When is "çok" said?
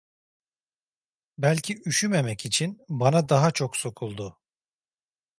3.51-3.77